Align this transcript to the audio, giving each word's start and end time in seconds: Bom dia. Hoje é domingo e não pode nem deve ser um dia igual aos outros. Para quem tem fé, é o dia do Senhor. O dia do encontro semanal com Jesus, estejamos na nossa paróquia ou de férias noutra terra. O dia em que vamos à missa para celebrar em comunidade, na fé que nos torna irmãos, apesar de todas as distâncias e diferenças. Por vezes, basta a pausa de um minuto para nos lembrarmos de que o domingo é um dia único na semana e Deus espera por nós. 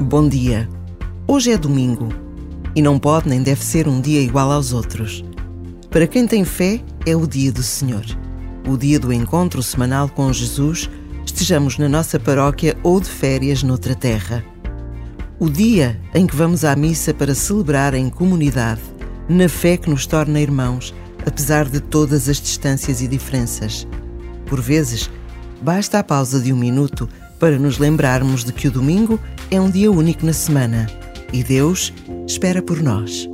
Bom 0.00 0.28
dia. 0.28 0.68
Hoje 1.26 1.50
é 1.50 1.58
domingo 1.58 2.10
e 2.72 2.80
não 2.80 3.00
pode 3.00 3.28
nem 3.28 3.42
deve 3.42 3.64
ser 3.64 3.88
um 3.88 4.00
dia 4.00 4.20
igual 4.20 4.52
aos 4.52 4.72
outros. 4.72 5.24
Para 5.90 6.06
quem 6.06 6.24
tem 6.24 6.44
fé, 6.44 6.80
é 7.04 7.16
o 7.16 7.26
dia 7.26 7.50
do 7.50 7.64
Senhor. 7.64 8.04
O 8.68 8.76
dia 8.76 9.00
do 9.00 9.12
encontro 9.12 9.60
semanal 9.60 10.08
com 10.08 10.32
Jesus, 10.32 10.88
estejamos 11.26 11.78
na 11.78 11.88
nossa 11.88 12.18
paróquia 12.20 12.78
ou 12.84 13.00
de 13.00 13.08
férias 13.08 13.64
noutra 13.64 13.92
terra. 13.92 14.44
O 15.36 15.50
dia 15.50 16.00
em 16.14 16.28
que 16.28 16.36
vamos 16.36 16.64
à 16.64 16.76
missa 16.76 17.12
para 17.12 17.34
celebrar 17.34 17.92
em 17.92 18.08
comunidade, 18.08 18.82
na 19.28 19.48
fé 19.48 19.76
que 19.76 19.90
nos 19.90 20.06
torna 20.06 20.40
irmãos, 20.40 20.94
apesar 21.26 21.68
de 21.68 21.80
todas 21.80 22.28
as 22.28 22.40
distâncias 22.40 23.02
e 23.02 23.08
diferenças. 23.08 23.84
Por 24.46 24.60
vezes, 24.60 25.10
basta 25.60 25.98
a 25.98 26.04
pausa 26.04 26.40
de 26.40 26.52
um 26.52 26.56
minuto 26.56 27.08
para 27.38 27.58
nos 27.58 27.78
lembrarmos 27.78 28.44
de 28.44 28.52
que 28.52 28.68
o 28.68 28.70
domingo 28.70 29.20
é 29.50 29.60
um 29.60 29.70
dia 29.70 29.90
único 29.90 30.24
na 30.26 30.32
semana 30.32 30.86
e 31.32 31.42
Deus 31.42 31.92
espera 32.26 32.62
por 32.62 32.82
nós. 32.82 33.28